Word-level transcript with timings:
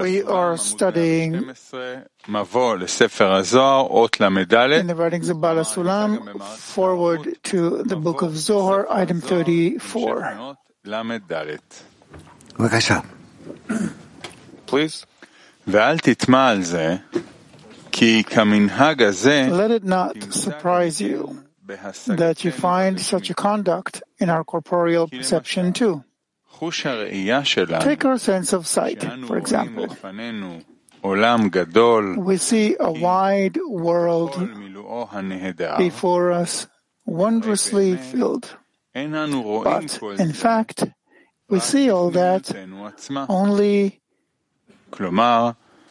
We 0.00 0.22
are 0.24 0.56
studying 0.56 1.34
in 4.80 4.86
the 4.86 4.94
writings 4.96 5.28
of 5.28 5.40
Baal 5.42 5.56
HaSulam, 5.60 6.40
foreword 6.56 7.36
to 7.52 7.82
the 7.84 7.96
book 7.96 8.22
of 8.22 8.34
Zohar, 8.36 8.86
item 8.88 9.20
34. 9.20 10.56
Please. 14.66 15.04
Let 19.52 19.70
it 19.70 19.84
not 19.84 20.16
surprise 20.32 21.00
you 21.00 21.44
that 22.16 22.44
you 22.44 22.52
find 22.52 22.98
such 23.00 23.28
a 23.28 23.34
conduct 23.34 24.02
in 24.18 24.30
our 24.30 24.44
corporeal 24.44 25.08
perception 25.08 25.72
too. 25.74 26.04
Take 27.80 28.04
our 28.04 28.18
sense 28.18 28.52
of 28.52 28.66
sight, 28.66 29.02
for 29.26 29.36
example. 29.36 29.88
We 31.04 32.36
see 32.38 32.76
a 32.80 32.90
wide 32.90 33.58
world 33.68 34.34
before 35.78 36.32
us, 36.32 36.66
wondrously 37.04 37.96
filled. 37.96 38.56
But 38.94 40.00
in 40.18 40.32
fact, 40.32 40.84
we 41.48 41.60
see 41.60 41.90
all 41.90 42.10
that 42.10 42.50
only 43.28 44.00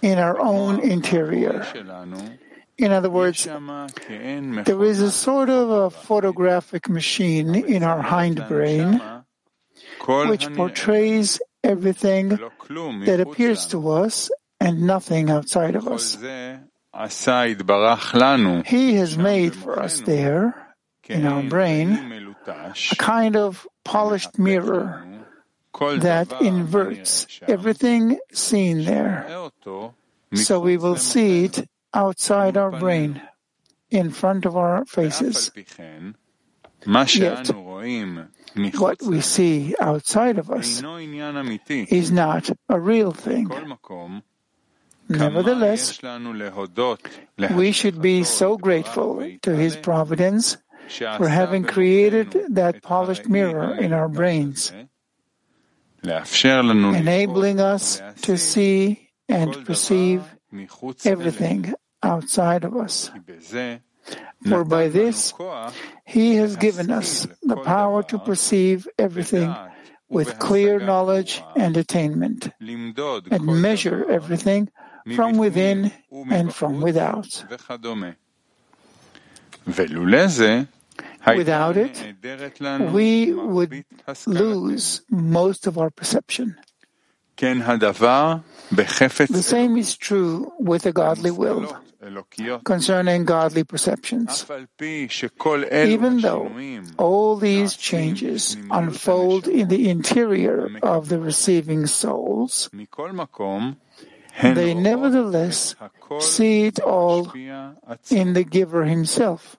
in 0.01 0.17
our 0.17 0.39
own 0.39 0.79
interior. 0.79 1.65
In 2.77 2.91
other 2.91 3.09
words, 3.09 3.45
there 3.45 4.83
is 4.83 4.99
a 4.99 5.11
sort 5.11 5.49
of 5.49 5.69
a 5.69 5.89
photographic 5.89 6.89
machine 6.89 7.55
in 7.55 7.83
our 7.83 8.03
hindbrain 8.03 9.14
which 10.05 10.53
portrays 10.53 11.39
everything 11.63 12.29
that 12.29 13.19
appears 13.19 13.67
to 13.67 13.89
us 13.89 14.29
and 14.59 14.81
nothing 14.83 15.29
outside 15.29 15.75
of 15.75 15.87
us. 15.87 16.17
He 18.65 18.95
has 18.95 19.17
made 19.17 19.55
for 19.55 19.79
us 19.79 20.01
there, 20.01 20.75
in 21.07 21.25
our 21.25 21.43
brain, 21.43 22.33
a 22.47 22.95
kind 22.97 23.35
of 23.35 23.67
polished 23.83 24.39
mirror 24.39 25.05
that 25.97 26.31
inverts 26.41 27.27
everything 27.47 28.17
seen 28.31 28.85
there. 28.85 29.51
So 30.33 30.59
we 30.59 30.77
will 30.77 30.95
see 30.95 31.45
it 31.45 31.67
outside 31.93 32.57
our 32.57 32.71
brain, 32.71 33.21
in 33.91 34.09
front 34.11 34.45
of 34.45 34.57
our 34.57 34.85
faces. 34.85 35.51
Yet, 36.87 37.51
what 38.77 39.01
we 39.01 39.21
see 39.21 39.75
outside 39.79 40.37
of 40.37 40.49
us 40.49 40.81
is 41.67 42.11
not 42.11 42.49
a 42.69 42.79
real 42.79 43.11
thing. 43.11 43.49
Nevertheless, 45.07 45.99
we 47.51 47.71
should 47.71 48.01
be 48.01 48.23
so 48.23 48.57
grateful 48.57 49.37
to 49.43 49.55
His 49.55 49.75
providence 49.75 50.57
for 51.17 51.27
having 51.27 51.63
created 51.63 52.31
that 52.49 52.81
polished 52.81 53.27
mirror 53.29 53.75
in 53.75 53.93
our 53.93 54.09
brains, 54.09 54.71
enabling 56.03 57.59
us 57.59 58.01
to 58.21 58.37
see 58.37 59.09
and 59.27 59.65
perceive 59.65 60.23
everything 61.03 61.73
outside 62.01 62.63
of 62.63 62.75
us. 62.77 63.11
For 64.47 64.63
by 64.63 64.89
this 64.89 65.33
he 66.05 66.35
has 66.35 66.55
given 66.55 66.91
us 66.91 67.27
the 67.41 67.57
power 67.57 68.03
to 68.03 68.19
perceive 68.19 68.87
everything 68.99 69.53
with 70.09 70.37
clear 70.37 70.79
knowledge 70.79 71.41
and 71.55 71.75
attainment, 71.77 72.49
and 72.59 73.45
measure 73.61 74.05
everything 74.09 74.69
from 75.15 75.37
within 75.37 75.91
and 76.29 76.53
from 76.53 76.81
without. 76.81 77.45
Without 81.25 81.77
it, 81.77 82.13
we 82.93 83.33
would 83.33 83.83
lose 84.27 85.01
most 85.09 85.65
of 85.65 85.79
our 85.79 85.89
perception. 85.89 86.55
The 87.37 88.43
same 89.41 89.77
is 89.77 89.97
true 89.97 90.51
with 90.59 90.83
the 90.83 90.93
godly 90.93 91.31
will 91.31 91.75
concerning 92.63 93.25
godly 93.25 93.63
perceptions. 93.63 94.45
Even 95.71 96.21
though 96.21 96.51
all 96.97 97.35
these 97.35 97.75
changes 97.75 98.57
unfold 98.71 99.47
in 99.47 99.67
the 99.67 99.89
interior 99.89 100.69
of 100.83 101.09
the 101.09 101.19
receiving 101.19 101.87
souls, 101.87 102.69
they 104.41 104.73
nevertheless 104.73 105.75
see 106.19 106.65
it 106.65 106.79
all 106.79 107.31
in 108.11 108.33
the 108.33 108.43
giver 108.43 108.85
himself. 108.85 109.57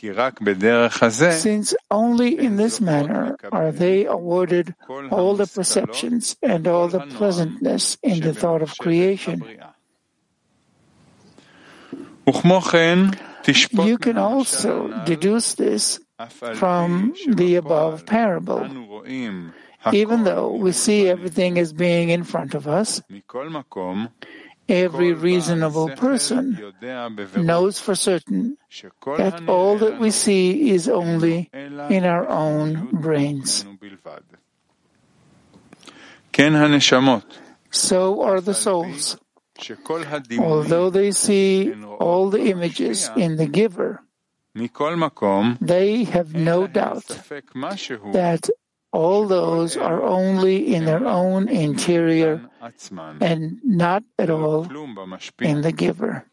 Since 0.00 1.74
only 1.90 2.38
in 2.38 2.56
this 2.56 2.80
manner 2.80 3.36
are 3.50 3.72
they 3.72 4.04
awarded 4.06 4.74
all 5.10 5.34
the 5.34 5.46
perceptions 5.46 6.36
and 6.40 6.68
all 6.68 6.86
the 6.86 7.00
pleasantness 7.00 7.98
in 8.02 8.20
the 8.20 8.32
thought 8.34 8.62
of 8.62 8.78
creation. 8.78 9.42
You 13.72 13.98
can 13.98 14.18
also 14.18 15.04
deduce 15.04 15.54
this 15.54 16.00
from 16.54 17.14
the 17.26 17.56
above 17.56 18.06
parable. 18.06 18.66
Even 19.92 20.24
though 20.24 20.52
we 20.54 20.72
see 20.72 21.08
everything 21.08 21.58
as 21.58 21.72
being 21.72 22.10
in 22.10 22.24
front 22.24 22.54
of 22.54 22.66
us, 22.66 23.00
every 24.68 25.12
reasonable 25.12 25.88
person 25.90 26.58
knows 27.36 27.78
for 27.78 27.94
certain 27.94 28.58
that 29.16 29.48
all 29.48 29.78
that 29.78 29.98
we 29.98 30.10
see 30.10 30.70
is 30.70 30.88
only 30.88 31.48
in 31.54 32.04
our 32.04 32.28
own 32.28 32.90
brains. 32.92 33.64
So 37.70 38.22
are 38.22 38.40
the 38.40 38.54
souls. 38.54 39.16
Although 40.40 40.90
they 40.90 41.10
see 41.10 41.72
all 41.98 42.30
the 42.30 42.50
images 42.50 43.10
in 43.16 43.36
the 43.36 43.46
giver, 43.46 44.00
they 45.60 46.04
have 46.04 46.34
no 46.34 46.66
doubt 46.66 47.04
that 48.12 48.50
all 48.92 49.26
those 49.26 49.76
are 49.76 50.02
only 50.02 50.74
in 50.74 50.84
their 50.86 51.04
own 51.06 51.48
interior 51.48 52.40
and 53.20 53.60
not 53.64 54.02
at 54.18 54.30
all 54.30 54.66
in 55.40 55.60
the 55.62 55.72
giver. 55.72 56.24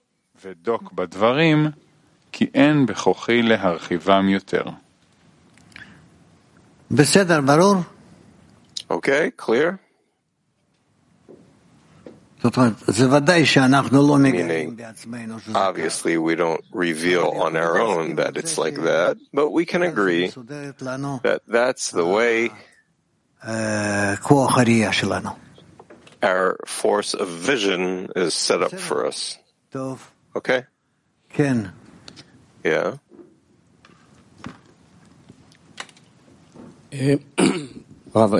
Okay, 8.90 9.32
clear? 9.32 9.80
Meaning, 14.48 14.76
obviously, 15.56 16.18
we 16.18 16.36
don't 16.36 16.64
reveal 16.72 17.28
on 17.42 17.56
our 17.56 17.80
own 17.80 18.16
that 18.18 18.38
it's 18.38 18.58
like 18.58 18.76
that, 18.84 19.18
but 19.34 19.50
we 19.52 19.66
can 19.66 19.82
agree 19.82 20.28
that 21.24 21.42
that's 21.48 21.92
the 21.92 22.06
way 22.06 22.52
our 26.22 26.58
force 26.66 27.14
of 27.14 27.28
vision 27.30 28.10
is 28.16 28.34
set 28.34 28.62
up 28.62 28.72
for 28.80 29.06
us. 29.08 29.38
Okay? 30.36 30.64
Yeah. 32.64 32.98
So 38.16 38.40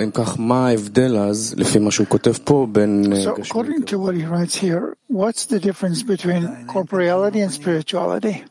according 3.36 3.82
to 3.92 3.98
what 3.98 4.14
he 4.16 4.24
writes 4.24 4.56
here, 4.56 4.96
what's 5.08 5.44
the 5.46 5.60
difference 5.60 6.02
between 6.02 6.66
corporeality 6.66 7.42
and 7.42 7.52
spirituality? 7.52 8.44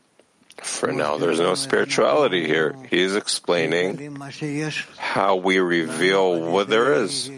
For 0.62 0.92
now, 0.92 1.18
there's 1.18 1.40
no 1.40 1.56
spirituality 1.56 2.46
here. 2.46 2.76
He's 2.88 3.16
explaining 3.16 4.16
how 4.96 5.34
we 5.36 5.58
reveal 5.58 6.40
what 6.40 6.68
there 6.68 6.94
is, 6.94 7.28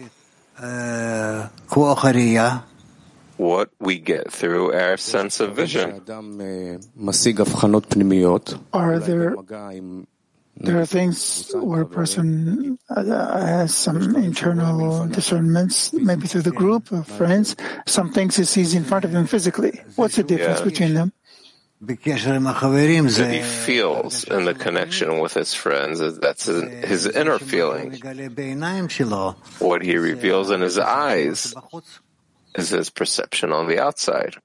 what 3.37 3.69
we 3.79 3.97
get 3.97 4.31
through 4.31 4.73
our 4.73 4.97
sense 4.97 5.39
of 5.39 5.55
vision. 5.55 6.01
Are 8.71 8.99
there 8.99 9.35
there 10.59 10.79
are 10.79 10.85
things 10.85 11.51
where 11.55 11.81
a 11.81 11.85
person 11.85 12.77
uh, 12.89 12.99
uh, 12.99 13.39
has 13.39 13.73
some 13.73 14.15
internal 14.15 15.07
discernments, 15.07 15.93
maybe 15.93 16.27
through 16.27 16.41
the 16.41 16.51
group 16.51 16.91
of 16.91 17.07
friends. 17.07 17.55
Some 17.87 18.11
things 18.11 18.35
he 18.35 18.43
sees 18.43 18.73
in 18.73 18.83
front 18.83 19.05
of 19.05 19.11
him 19.15 19.25
physically. 19.25 19.79
What's 19.95 20.17
the 20.17 20.23
difference 20.23 20.59
between 20.61 20.93
them? 20.95 21.13
That 21.81 23.31
he 23.31 23.41
feels 23.41 24.25
in 24.25 24.43
the 24.43 24.53
connection 24.53 25.19
with 25.19 25.33
his 25.33 25.53
friends, 25.53 25.99
that's 26.19 26.43
his 26.45 27.07
inner 27.07 27.39
feeling. 27.39 27.95
What 29.59 29.81
he 29.81 29.95
reveals 29.95 30.51
in 30.51 30.59
his 30.59 30.77
eyes 30.77 31.55
is 32.55 32.69
his 32.69 32.89
perception 32.89 33.53
on 33.53 33.67
the 33.67 33.79
outside. 33.79 34.35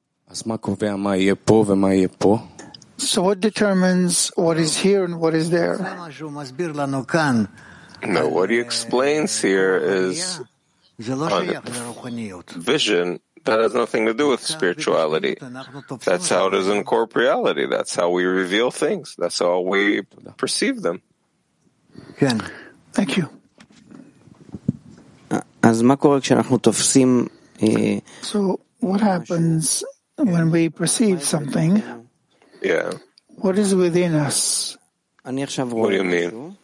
So 2.96 3.22
what 3.22 3.40
determines 3.40 4.30
what 4.36 4.56
is 4.56 4.76
here 4.76 5.04
and 5.04 5.20
what 5.20 5.34
is 5.34 5.50
there? 5.50 5.78
No, 8.06 8.28
what 8.28 8.50
he 8.50 8.58
explains 8.58 9.40
here 9.40 9.76
is 9.76 10.40
vision 10.98 11.18
that 13.44 13.60
has 13.60 13.74
nothing 13.74 14.06
to 14.06 14.14
do 14.14 14.28
with 14.28 14.40
spirituality. 14.40 15.36
That's 16.04 16.28
how 16.28 16.46
it 16.46 16.54
is 16.54 16.68
in 16.68 16.84
corporeality. 16.84 17.68
That's 17.68 17.94
how 17.94 18.10
we 18.10 18.24
reveal 18.24 18.70
things. 18.70 19.14
That's 19.18 19.38
how 19.38 19.60
we 19.60 20.02
perceive 20.36 20.82
them. 20.82 21.02
Thank 22.92 23.16
you. 23.16 23.28
So 28.22 28.60
what 28.80 29.00
happens 29.00 29.84
when 30.16 30.50
we 30.50 30.68
perceive 30.68 31.24
something 31.24 31.82
yeah. 32.64 32.92
What 33.36 33.58
is 33.58 33.74
within 33.74 34.14
us? 34.14 34.76
What 35.82 35.90
do 35.90 35.96
you 35.96 36.04
mean? 36.04 36.56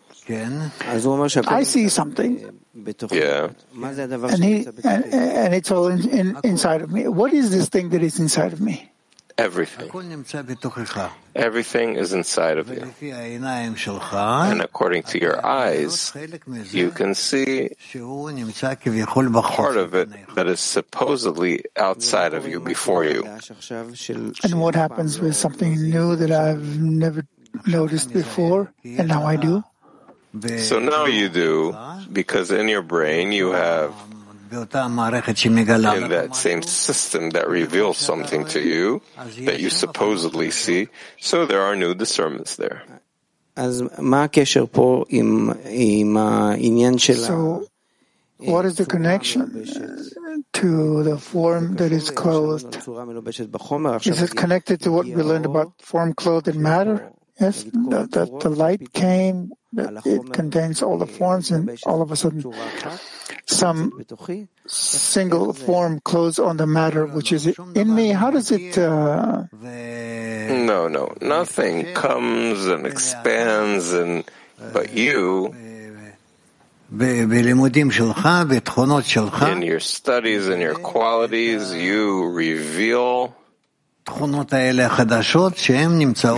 I 1.51 1.63
see 1.65 1.89
something. 1.89 2.61
Yeah. 3.17 3.51
And, 4.35 4.45
he, 4.45 4.65
and, 4.85 5.05
and 5.15 5.55
it's 5.55 5.71
all 5.71 5.89
in, 5.89 6.09
in, 6.11 6.37
inside 6.45 6.83
of 6.83 6.91
me. 6.91 7.09
What 7.09 7.33
is 7.33 7.51
this 7.51 7.69
thing 7.69 7.89
that 7.91 8.03
is 8.03 8.21
inside 8.21 8.53
of 8.53 8.61
me? 8.61 8.90
everything. 9.41 9.91
Everything 11.35 11.97
is 11.97 12.13
inside 12.13 12.59
of 12.59 12.69
you. 12.69 12.93
And 13.01 14.61
according 14.63 15.03
to 15.05 15.21
your 15.21 15.45
eyes, 15.45 16.13
you 16.71 16.91
can 16.91 17.15
see 17.15 17.71
part 19.57 19.77
of 19.77 19.95
it 19.95 20.09
that 20.35 20.47
is 20.47 20.61
supposedly 20.61 21.65
outside 21.77 22.35
of 22.35 22.47
you, 22.47 22.61
before 22.61 23.05
you. 23.05 23.25
And 24.45 24.61
what 24.61 24.75
happens 24.75 25.19
with 25.21 25.37
something 25.37 25.75
new 25.81 26.17
that 26.17 26.31
I've 26.31 26.79
never 26.79 27.25
noticed 27.67 28.13
before, 28.13 28.73
and 28.85 29.09
now 29.09 29.25
I 29.25 29.37
do? 29.37 29.65
So 30.59 30.79
now 30.79 31.07
you 31.07 31.29
do, 31.29 31.75
because 32.13 32.53
in 32.53 32.69
your 32.69 32.83
brain 32.83 33.33
you 33.33 33.51
have 33.51 33.93
in 34.53 36.09
that 36.11 36.35
same 36.35 36.63
system 36.63 37.31
that 37.31 37.49
reveals 37.49 37.99
something 37.99 38.45
to 38.47 38.61
you 38.61 39.01
that 39.47 39.61
you 39.61 39.71
supposedly 39.71 40.51
see, 40.51 40.89
so 41.19 41.47
there 41.47 41.63
are 41.63 41.77
new 41.77 41.95
discernments 41.95 42.57
there. 42.57 42.83
So, 43.57 43.91
what 48.39 48.65
is 48.65 48.77
the 48.77 48.87
connection 48.87 50.45
to 50.55 51.03
the 51.03 51.19
form 51.19 51.77
that 51.77 51.93
is 51.93 52.11
clothed? 52.11 52.75
Is 54.07 54.23
it 54.23 54.35
connected 54.35 54.81
to 54.83 54.93
what 54.93 55.05
we 55.07 55.15
learned 55.15 55.47
about 55.47 55.73
form 55.83 56.15
clothed 56.15 56.49
in 56.49 56.63
matter? 56.63 57.13
Yes, 57.39 57.65
that 57.65 58.11
the 58.41 58.51
light 58.51 58.93
came 58.93 59.53
that 59.73 60.05
it 60.05 60.33
contains 60.33 60.83
all 60.83 60.99
the 60.99 61.07
forms 61.07 61.51
and 61.51 61.79
all 61.87 62.03
of 62.03 62.11
a 62.11 62.17
sudden 62.17 62.43
some 63.47 64.05
single 64.67 65.53
form 65.53 66.01
clothes 66.01 66.39
on 66.39 66.57
the 66.57 66.67
matter 66.67 67.07
which 67.07 67.33
is 67.33 67.47
in 67.75 67.95
me? 67.95 68.11
How 68.11 68.31
does 68.31 68.51
it? 68.51 68.79
Uh... 68.79 69.45
No, 70.51 70.89
no, 70.89 71.15
nothing 71.21 71.95
comes 71.95 72.67
and 72.67 72.87
expands, 72.87 73.93
and 73.93 74.25
but 74.73 74.93
you. 74.93 75.55
In 79.59 79.63
your 79.63 79.79
studies 79.79 80.49
and 80.49 80.61
your 80.61 80.75
qualities, 80.75 81.73
you 81.73 82.27
reveal 82.31 83.37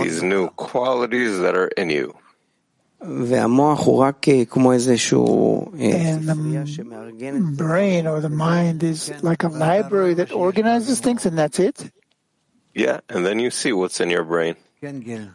these 0.03 0.21
new 0.21 0.49
qualities 0.49 1.39
that 1.39 1.55
are 1.55 1.69
in 1.69 1.89
you. 1.89 2.13
And 3.02 3.28
the 3.28 3.36
ספרייה 6.26 6.66
שמארגנת 6.66 7.56
brain 7.56 8.06
or 8.06 8.20
the 8.20 8.28
mind 8.28 8.82
is 8.82 9.12
like 9.22 9.44
a 9.44 9.48
library 9.48 10.14
that 10.14 10.32
organizes 10.32 11.00
things, 11.00 11.24
and 11.24 11.38
that's 11.38 11.60
it. 11.60 11.90
Yeah, 12.74 13.00
and 13.08 13.24
then 13.24 13.38
you 13.38 13.50
see 13.50 13.72
what's 13.72 14.00
in 14.00 14.10
your 14.10 14.24
brain. 14.24 14.54
כן, 14.80 14.96
גיל. 14.98 15.28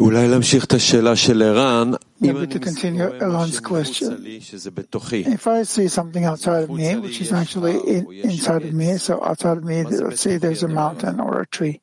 אולי 0.00 0.28
להמשיך 0.28 0.64
את 0.64 0.72
השאלה 0.72 1.16
של 1.16 1.42
ערן. 1.42 1.90
to 2.21 2.59
continue 2.59 3.13
Elon's 3.19 3.59
question. 3.59 4.23
If 4.25 5.47
I 5.47 5.63
see 5.63 5.87
something 5.87 6.25
outside 6.25 6.63
of 6.63 6.69
me, 6.69 6.95
which 6.97 7.21
is 7.21 7.31
actually 7.31 7.79
in, 7.79 8.11
inside 8.11 8.63
of 8.63 8.73
me, 8.73 8.97
so 8.97 9.23
outside 9.23 9.57
of 9.57 9.63
me, 9.63 9.83
let's 9.83 10.21
say 10.21 10.37
there's 10.37 10.63
a 10.63 10.67
mountain 10.67 11.19
or 11.19 11.41
a 11.41 11.47
tree. 11.47 11.81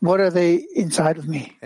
What 0.00 0.20
are 0.20 0.30
they 0.30 0.56
inside 0.74 1.18
of 1.18 1.28
me? 1.28 1.56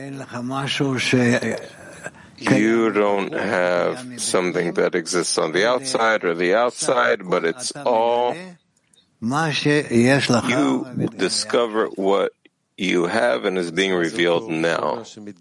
You 2.38 2.90
don't 2.90 3.32
have 3.32 4.20
something 4.20 4.74
that 4.74 4.94
exists 4.94 5.36
on 5.36 5.52
the 5.52 5.68
outside 5.68 6.24
or 6.24 6.34
the 6.34 6.54
outside, 6.54 7.28
but 7.28 7.44
it's 7.44 7.72
all 7.72 8.34
you 9.20 11.08
discover 11.16 11.88
what 11.96 12.32
you 12.80 13.04
have 13.04 13.44
and 13.44 13.58
is 13.58 13.70
being 13.70 13.92
revealed 13.92 14.48
now. 14.48 15.02
So 15.02 15.20
what's 15.20 15.40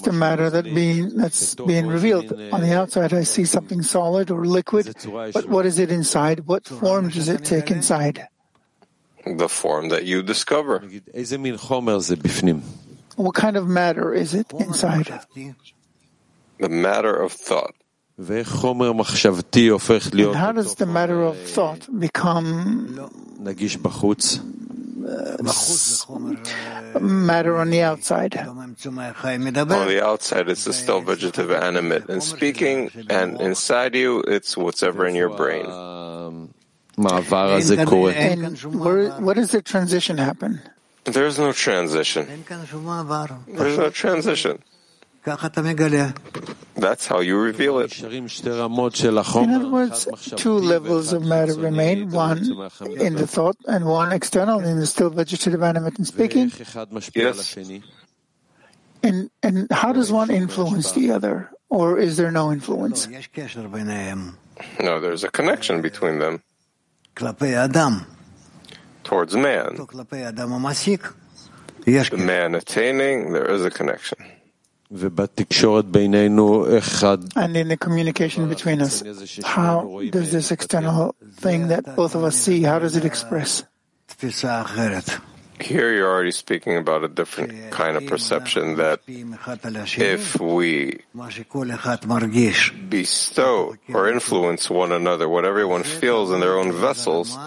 the 0.00 0.12
matter 0.12 0.50
that 0.50 0.64
being, 0.64 1.16
that's 1.16 1.56
being 1.56 1.88
revealed? 1.88 2.32
On 2.52 2.60
the 2.60 2.72
outside, 2.72 3.12
I 3.12 3.24
see 3.24 3.44
something 3.44 3.82
solid 3.82 4.30
or 4.30 4.46
liquid, 4.46 4.94
but 5.32 5.48
what 5.48 5.66
is 5.66 5.80
it 5.80 5.90
inside? 5.90 6.46
What 6.46 6.64
form 6.66 7.08
does 7.08 7.28
it 7.28 7.44
take 7.44 7.72
inside? 7.72 8.28
The 9.26 9.48
form 9.48 9.88
that 9.88 10.04
you 10.04 10.22
discover. 10.22 10.80
What 13.16 13.34
kind 13.34 13.56
of 13.56 13.66
matter 13.66 14.14
is 14.14 14.34
it 14.34 14.52
inside? 14.52 15.08
The 16.60 16.68
matter 16.68 17.16
of 17.16 17.32
thought. 17.32 17.74
And 18.16 18.46
how 20.36 20.52
does 20.52 20.76
the 20.76 20.86
matter 20.86 21.22
of 21.22 21.36
thought 21.36 21.88
become 21.98 23.10
uh, 25.04 25.36
matter 27.00 27.58
on 27.58 27.68
the 27.70 27.82
outside. 27.82 28.36
On 28.38 28.74
the 28.76 30.00
outside, 30.02 30.48
it's 30.48 30.66
a 30.66 30.72
still 30.72 31.00
vegetative 31.02 31.50
animate 31.50 32.08
and 32.08 32.22
speaking, 32.22 32.90
and 33.10 33.40
inside 33.40 33.94
you, 33.94 34.22
it's 34.22 34.56
whatever 34.56 35.06
in 35.06 35.14
your 35.14 35.28
brain. 35.28 35.66
And 35.66 36.50
where, 38.62 39.10
where 39.12 39.34
does 39.34 39.50
the 39.50 39.60
transition 39.62 40.16
happen? 40.16 40.62
There's 41.04 41.38
no 41.38 41.52
transition. 41.52 42.44
There's 43.46 43.78
no 43.78 43.90
transition. 43.90 44.62
That's 46.76 47.06
how 47.06 47.20
you 47.20 47.38
reveal 47.38 47.78
it. 47.78 48.02
In 48.02 49.54
other 49.54 49.70
words, 49.70 50.08
two 50.36 50.58
levels 50.58 51.12
of 51.12 51.24
matter 51.24 51.54
remain, 51.54 52.10
one 52.10 52.38
in 52.98 53.14
the 53.14 53.26
thought 53.26 53.56
and 53.66 53.86
one 53.86 54.12
external 54.12 54.60
in 54.60 54.78
the 54.78 54.86
still 54.86 55.10
vegetative, 55.10 55.62
animate, 55.62 55.98
and 55.98 56.06
speaking. 56.06 56.50
Yes. 57.14 57.56
And, 59.02 59.30
and 59.42 59.68
how 59.70 59.92
does 59.92 60.10
one 60.10 60.30
influence 60.30 60.92
the 60.92 61.12
other, 61.12 61.50
or 61.68 61.98
is 61.98 62.16
there 62.16 62.30
no 62.30 62.50
influence? 62.50 63.06
No, 64.80 65.00
there's 65.00 65.24
a 65.24 65.30
connection 65.30 65.80
between 65.80 66.18
them. 66.18 66.42
Towards 69.04 69.36
man. 69.36 69.76
The 69.76 69.86
man 72.16 72.54
attaining, 72.54 73.32
there 73.32 73.50
is 73.50 73.64
a 73.64 73.70
connection. 73.70 74.18
And 77.36 77.56
in 77.56 77.68
the 77.68 77.76
communication 77.76 78.48
between 78.48 78.80
us, 78.80 79.02
how 79.42 80.00
does 80.10 80.30
this 80.30 80.52
external 80.52 81.16
thing 81.34 81.68
that 81.68 81.96
both 81.96 82.14
of 82.14 82.22
us 82.22 82.36
see, 82.36 82.62
how 82.62 82.78
does 82.78 82.94
it 82.94 83.04
express? 83.04 83.64
Here 85.60 85.94
you're 85.94 86.10
already 86.10 86.32
speaking 86.32 86.76
about 86.76 87.04
a 87.04 87.08
different 87.08 87.70
kind 87.70 87.96
of 87.96 88.06
perception 88.06 88.76
that 88.76 89.00
if 89.06 90.40
we 90.40 90.98
bestow 92.90 93.76
or 93.92 94.08
influence 94.08 94.68
one 94.68 94.90
another, 94.92 95.28
what 95.28 95.44
everyone 95.44 95.82
feels 95.84 96.30
in 96.32 96.40
their 96.40 96.58
own 96.58 96.72
vessels, 96.72 97.38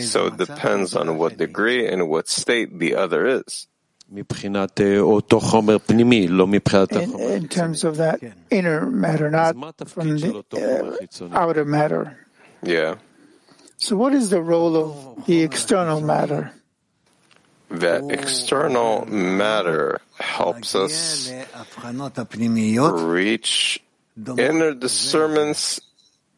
so 0.00 0.26
it 0.26 0.36
depends 0.38 0.96
on 0.96 1.18
what 1.18 1.36
degree 1.36 1.86
and 1.86 2.08
what 2.08 2.28
state 2.28 2.78
the 2.78 2.94
other 2.96 3.26
is. 3.26 3.66
In, 7.02 7.20
in 7.20 7.48
terms 7.48 7.84
of 7.84 7.96
that 7.96 8.20
inner 8.50 8.86
matter, 8.86 9.30
not 9.30 9.56
from 9.88 10.18
the 10.18 10.44
uh, 10.52 11.28
outer 11.32 11.64
matter. 11.64 12.18
Yeah. 12.62 12.96
So, 13.78 13.96
what 13.96 14.14
is 14.14 14.30
the 14.30 14.40
role 14.40 14.76
of 14.76 15.26
the 15.26 15.42
external 15.42 16.00
matter? 16.00 16.52
The 17.70 18.06
external 18.10 19.06
matter 19.06 20.00
helps 20.18 20.74
us 20.74 21.32
reach 22.90 23.82
inner 24.38 24.74
discernments 24.74 25.80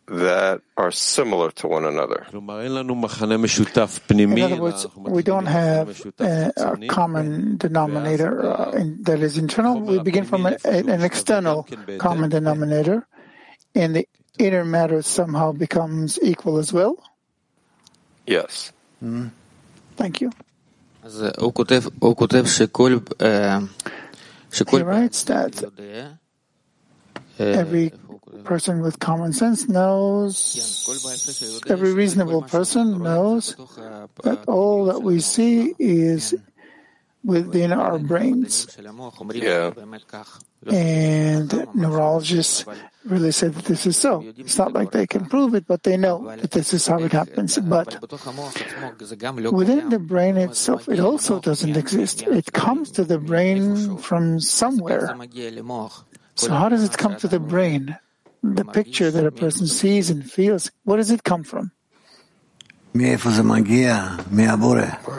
that 0.06 0.60
are 0.76 0.90
similar 0.90 1.50
to 1.52 1.68
one 1.68 1.84
another. 1.84 2.26
In 2.32 4.42
other 4.42 4.60
words, 4.60 4.86
we 4.96 5.22
don't 5.22 5.46
have 5.46 6.04
uh, 6.20 6.50
a, 6.56 6.72
a 6.72 6.86
common 6.88 7.56
denominator 7.56 8.44
uh, 8.44 8.72
in, 8.72 9.02
that 9.04 9.20
is 9.20 9.38
internal. 9.38 9.80
We 9.80 10.00
begin 10.00 10.24
from 10.24 10.46
a, 10.46 10.58
an 10.64 11.02
external 11.02 11.68
common 11.98 12.30
denominator, 12.30 13.06
and 13.74 13.96
the 13.96 14.06
inner 14.38 14.64
matter 14.64 15.02
somehow 15.02 15.52
becomes 15.52 16.18
equal 16.22 16.58
as 16.58 16.72
well. 16.72 16.96
Yes. 18.26 18.72
Mm. 19.02 19.30
Thank 19.96 20.20
you. 20.20 20.30
He 21.02 21.08
writes 24.82 25.24
that 25.24 25.62
every 27.38 27.92
person 28.44 28.82
with 28.82 28.98
common 29.00 29.32
sense 29.32 29.68
knows, 29.68 30.54
every 31.66 31.92
reasonable 31.92 32.42
person 32.42 33.02
knows 33.02 33.56
that 34.22 34.44
all 34.46 34.84
that 34.86 35.00
we 35.00 35.20
see 35.20 35.74
is 35.78 36.34
within 37.24 37.72
our 37.72 37.98
brains. 37.98 38.68
Yeah. 39.32 39.72
And 40.66 41.66
neurologists 41.74 42.64
really 43.04 43.32
say 43.32 43.48
that 43.48 43.64
this 43.64 43.86
is 43.86 43.96
so. 43.96 44.22
It's 44.36 44.58
not 44.58 44.72
like 44.72 44.92
they 44.92 45.06
can 45.06 45.26
prove 45.26 45.54
it, 45.54 45.66
but 45.66 45.82
they 45.82 45.96
know 45.96 46.24
that 46.36 46.50
this 46.52 46.72
is 46.72 46.86
how 46.86 46.98
it 47.00 47.12
happens. 47.12 47.58
But 47.58 48.00
within 49.52 49.88
the 49.88 49.98
brain 49.98 50.36
itself, 50.36 50.88
it 50.88 51.00
also 51.00 51.40
doesn't 51.40 51.76
exist. 51.76 52.22
It 52.22 52.52
comes 52.52 52.90
to 52.92 53.04
the 53.04 53.18
brain 53.18 53.98
from 53.98 54.40
somewhere. 54.40 55.16
So 56.36 56.50
how 56.52 56.68
does 56.68 56.84
it 56.84 56.96
come 56.98 57.16
to 57.16 57.28
the 57.28 57.40
brain? 57.40 57.96
the 58.52 58.64
picture 58.64 59.10
that 59.10 59.24
a 59.24 59.32
person 59.32 59.66
sees 59.66 60.10
and 60.10 60.30
feels, 60.30 60.70
where 60.84 60.98
does 60.98 61.10
it 61.10 61.24
come 61.24 61.42
from? 61.44 61.72
Where 62.92 63.14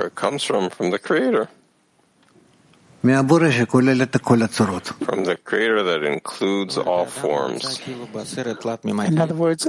it 0.07 0.15
comes 0.15 0.43
from, 0.43 0.69
from 0.69 0.91
the 0.91 0.99
Creator. 0.99 1.49
From 3.01 3.27
the 5.25 5.37
Creator 5.43 5.83
that 5.83 6.03
includes 6.03 6.77
all 6.77 7.05
forms. 7.05 7.81
In 9.09 9.19
other 9.19 9.35
words, 9.35 9.67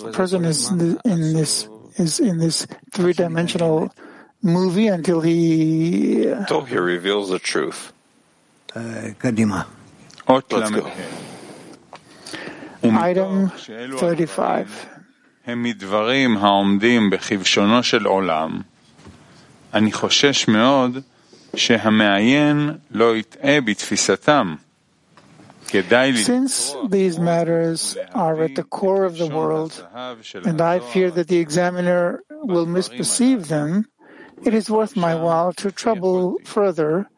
a 0.00 0.12
person 0.12 0.44
is 0.44 0.70
in 0.70 1.32
this 1.34 1.68
is 1.96 2.20
in 2.20 2.38
this 2.38 2.68
three 2.92 3.12
dimensional 3.12 3.92
movie 4.42 4.86
until 4.86 5.20
he 5.20 6.28
until 6.28 6.60
he 6.62 6.78
reveals 6.78 7.30
the 7.30 7.40
truth. 7.40 7.92
Let's 10.48 10.70
go. 10.70 10.88
Item 12.87 13.49
35. 13.97 14.85
הם 15.45 15.63
מדברים 15.63 16.37
העומדים 16.37 17.09
בכבשונו 17.09 17.83
של 17.83 18.05
עולם, 18.05 18.61
אני 19.73 19.91
חושש 19.91 20.47
מאוד 20.47 20.97
שהמעיין 21.55 22.71
לא 22.91 23.17
יטעה 23.17 23.61
בתפיסתם. 23.61 24.55
כדאי 25.67 26.13
Since 26.25 26.75
these 26.89 27.19
matters 27.19 27.97
are 28.13 28.41
at 28.43 28.55
the 28.55 28.63
core 28.63 29.05
of 29.05 29.17
the 29.17 29.27
world, 29.27 29.71
and 30.45 30.61
I 30.61 30.79
fear 30.79 31.09
that 31.11 31.27
the 31.27 31.39
examiner 31.39 32.21
will 32.43 32.67
misperceive 32.67 33.47
them, 33.47 33.85
it 34.47 34.53
is 34.53 34.69
worth 34.69 34.95
my 34.95 35.15
while 35.15 35.51
to 35.61 35.71
trouble 35.71 36.37
further 36.43 37.09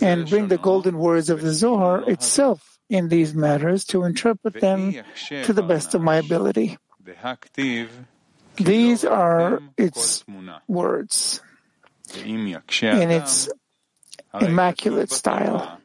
and 0.00 0.28
bring 0.28 0.48
the 0.48 0.58
golden 0.58 0.96
words 0.98 1.28
of 1.30 1.38
the 1.46 1.52
Zohar 1.52 1.98
itself 2.14 2.60
in 2.89 3.09
these 3.09 3.33
matters 3.33 3.85
to 3.85 4.03
interpret 4.03 4.59
them 4.61 4.93
to 5.43 5.53
the 5.53 5.63
best 5.63 5.93
of 5.93 6.01
my 6.01 6.15
ability. 6.17 6.77
These 8.57 9.05
are 9.05 9.61
its 9.77 10.23
words 10.67 11.41
in 13.01 13.11
its 13.11 13.49
immaculate 14.39 15.11
style. 15.11 15.79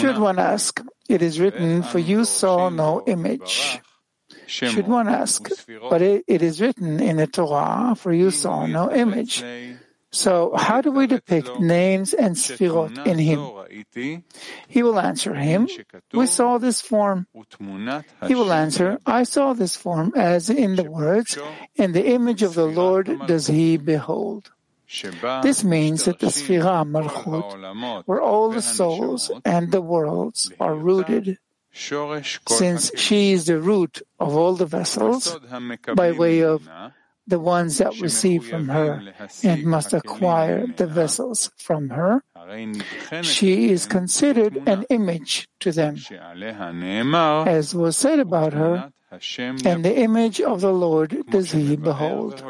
Should 0.00 0.18
one 0.18 0.38
ask, 0.38 0.80
it 1.08 1.22
is 1.22 1.40
written, 1.40 1.82
for 1.82 1.98
you 1.98 2.24
saw 2.24 2.68
no 2.68 3.02
image. 3.06 3.80
Should 4.46 4.86
one 4.86 5.08
ask, 5.08 5.48
but 5.88 6.02
it, 6.02 6.24
it 6.28 6.42
is 6.42 6.60
written 6.60 7.00
in 7.00 7.16
the 7.16 7.26
Torah, 7.26 7.94
for 7.96 8.12
you 8.12 8.30
saw 8.30 8.66
no 8.66 8.92
image. 8.92 9.42
So 10.14 10.54
how 10.54 10.80
do 10.80 10.92
we 10.92 11.08
depict 11.08 11.58
names 11.58 12.14
and 12.14 12.36
sfirot 12.36 13.04
in 13.04 13.18
him? 13.18 13.42
He 14.68 14.82
will 14.84 15.00
answer 15.00 15.34
him, 15.34 15.68
we 16.12 16.26
saw 16.26 16.58
this 16.58 16.80
form. 16.80 17.26
He 18.28 18.34
will 18.36 18.52
answer, 18.52 18.98
I 19.04 19.24
saw 19.24 19.54
this 19.54 19.76
form 19.76 20.12
as 20.14 20.50
in 20.50 20.76
the 20.76 20.88
words, 20.88 21.36
In 21.74 21.92
the 21.92 22.06
image 22.06 22.42
of 22.44 22.54
the 22.54 22.66
Lord 22.66 23.10
does 23.26 23.48
he 23.48 23.76
behold. 23.76 24.52
This 25.42 25.64
means 25.64 26.04
that 26.04 26.20
the 26.20 26.28
Sfira 26.28 26.86
Malchut, 26.86 28.06
where 28.06 28.22
all 28.22 28.50
the 28.50 28.62
souls 28.62 29.32
and 29.44 29.72
the 29.72 29.82
worlds 29.82 30.52
are 30.60 30.76
rooted, 30.76 31.38
since 31.72 32.92
she 32.94 33.32
is 33.32 33.46
the 33.46 33.58
root 33.58 34.02
of 34.20 34.36
all 34.36 34.54
the 34.54 34.66
vessels, 34.66 35.36
by 35.96 36.12
way 36.12 36.44
of 36.44 36.68
the 37.26 37.38
ones 37.40 37.78
that 37.78 37.98
receive 38.00 38.46
from 38.46 38.68
her 38.68 39.02
and 39.42 39.64
must 39.64 39.92
acquire 39.92 40.66
the 40.66 40.86
vessels 40.86 41.50
from 41.56 41.88
her, 41.90 42.22
she 43.22 43.70
is 43.70 43.86
considered 43.86 44.62
an 44.66 44.84
image 44.90 45.48
to 45.60 45.72
them, 45.72 45.96
as 47.46 47.74
was 47.74 47.96
said 47.96 48.18
about 48.18 48.52
her, 48.52 48.92
and 49.64 49.84
the 49.84 49.96
image 49.96 50.40
of 50.40 50.60
the 50.60 50.72
Lord 50.72 51.24
does 51.30 51.52
he 51.52 51.76
behold. 51.76 52.42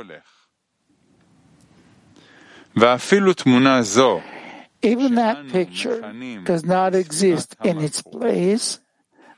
Even 4.83 5.15
that 5.15 5.49
picture 5.49 6.13
does 6.45 6.65
not 6.65 6.95
exist 6.95 7.57
in 7.63 7.79
its 7.79 8.03
place, 8.03 8.81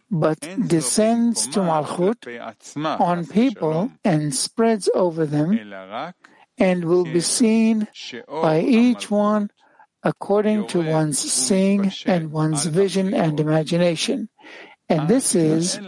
but 0.09 0.39
descends 0.67 1.47
to 1.47 1.59
Malchut 1.61 2.21
on 2.99 3.25
people 3.25 3.91
and 4.03 4.35
spreads 4.35 4.89
over 4.93 5.25
them, 5.25 5.49
and 6.57 6.85
will 6.85 7.05
be 7.05 7.21
seen 7.21 7.87
by 8.27 8.59
each 8.59 9.09
one 9.09 9.49
according 10.03 10.67
to 10.67 10.81
one's 10.81 11.19
seeing 11.19 11.91
and 12.05 12.31
one's 12.31 12.65
vision 12.65 13.13
and 13.13 13.39
imagination. 13.39 14.29
And 14.89 15.07
this 15.07 15.35
is, 15.35 15.79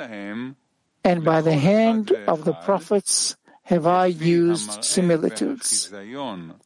and 1.03 1.23
by 1.23 1.41
the 1.41 1.57
hand 1.57 2.11
of 2.27 2.45
the 2.45 2.53
prophets 2.53 3.35
have 3.63 3.85
I 3.85 4.07
used 4.07 4.83
similitudes. 4.83 5.91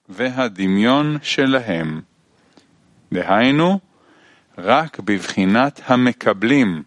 והדמיון 0.10 1.18
שלהם. 1.22 2.02
דהיינו, 3.14 3.80
רק 4.58 5.00
בבחינת 5.00 5.82
המקבלים, 5.86 6.84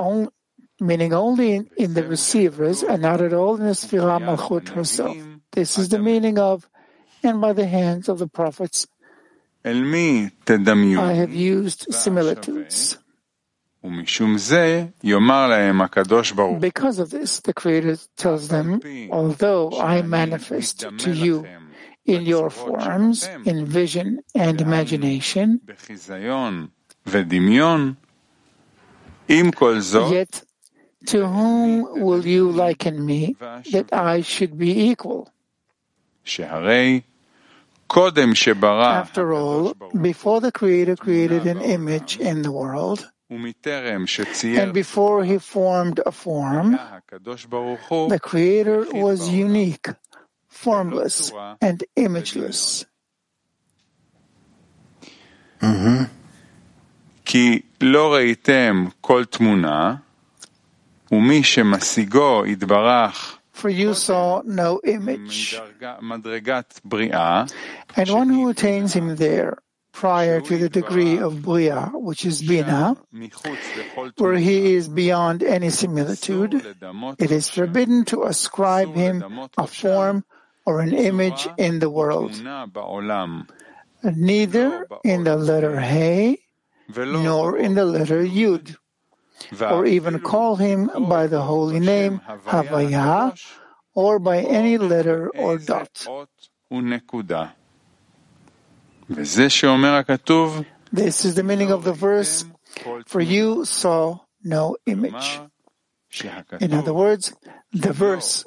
all, 0.00 0.32
meaning 0.80 1.12
only 1.12 1.54
in, 1.56 1.70
in, 1.76 1.94
the 1.94 2.04
receivers 2.04 2.82
and 2.82 3.02
not 3.02 3.20
at 3.20 3.32
all 3.32 3.56
in 3.56 3.64
the 3.66 3.74
Sfira 3.74 4.18
Malchut 4.20 4.68
herself. 4.70 5.16
This 5.52 5.78
is 5.78 5.88
the 5.88 5.98
meaning 5.98 6.38
of 6.38 6.68
and 7.22 7.40
by 7.40 7.52
the 7.52 7.66
hands 7.66 8.08
of 8.08 8.18
the 8.18 8.26
prophets. 8.28 8.86
I 11.00 11.14
have 11.14 11.34
used 11.34 11.86
similitudes. 11.92 12.98
Because 16.60 16.98
of 16.98 17.10
this, 17.10 17.40
the 17.40 17.52
Creator 17.54 17.98
tells 18.16 18.48
them, 18.48 18.80
although 19.10 19.70
I 19.80 20.02
manifest 20.02 20.84
to 20.98 21.10
you 21.12 21.46
in 22.06 22.22
your 22.24 22.50
forms, 22.50 23.28
in 23.44 23.66
vision 23.66 24.20
and 24.34 24.60
imagination. 24.60 25.60
Yet, 30.10 30.42
to 31.06 31.26
whom 31.26 32.00
will 32.00 32.26
you 32.26 32.50
liken 32.50 33.04
me? 33.04 33.36
that 33.72 33.92
I 33.92 34.22
should 34.22 34.56
be 34.58 34.90
equal? 34.90 35.30
After 39.06 39.32
all, 39.32 39.74
before 40.00 40.40
the 40.40 40.50
Creator 40.50 40.96
created 40.96 41.46
an 41.46 41.60
image 41.60 42.18
in 42.18 42.42
the 42.42 42.50
world, 42.50 43.08
and 43.30 44.72
before 44.72 45.24
he 45.24 45.38
formed 45.38 46.00
a 46.06 46.12
form, 46.12 46.78
the 47.10 48.18
Creator 48.22 48.86
was 48.92 49.28
unique, 49.28 49.88
formless 50.56 51.32
and 51.60 51.84
imageless. 51.96 52.86
Mm-hmm. 55.60 56.04
For 63.52 63.68
you 63.70 63.94
saw 63.94 64.42
no 64.44 64.80
image. 64.84 65.60
And 67.96 68.10
one 68.10 68.28
who 68.28 68.48
attains 68.48 68.92
him 68.92 69.16
there, 69.16 69.58
prior 69.92 70.40
to 70.42 70.58
the 70.58 70.68
degree 70.68 71.16
of 71.18 71.40
Bria, 71.42 71.90
which 71.94 72.26
is 72.26 72.42
Bina, 72.42 72.96
where 74.16 74.36
he 74.36 74.74
is 74.74 74.88
beyond 74.88 75.42
any 75.42 75.70
similitude, 75.70 76.52
it 77.18 77.30
is 77.30 77.48
forbidden 77.48 78.04
to 78.12 78.24
ascribe 78.24 78.94
him 78.94 79.24
a 79.56 79.66
form 79.66 80.24
or 80.66 80.80
an 80.80 80.92
image 80.92 81.48
in 81.56 81.78
the 81.78 81.88
world, 81.88 82.32
neither 84.02 84.86
in 85.04 85.24
the 85.24 85.36
letter 85.36 85.80
He 85.80 86.38
nor 86.88 87.56
in 87.58 87.74
the 87.74 87.84
letter 87.84 88.22
Yud, 88.22 88.76
or 89.60 89.86
even 89.86 90.20
call 90.20 90.56
him 90.56 90.90
by 91.08 91.26
the 91.26 91.42
holy 91.42 91.80
name 91.80 92.20
Havaya 92.46 93.34
or 93.94 94.18
by 94.18 94.38
any 94.40 94.78
letter 94.78 95.30
or 95.30 95.58
dot. 95.58 96.06
This 100.92 101.24
is 101.24 101.34
the 101.34 101.42
meaning 101.42 101.70
of 101.70 101.84
the 101.84 101.92
verse, 101.92 102.44
for 103.06 103.20
you 103.20 103.64
saw 103.64 104.20
no 104.42 104.76
image. 104.86 105.40
In 106.60 106.72
other 106.72 106.94
words, 106.94 107.34
the 107.76 107.92
verse, 107.92 108.44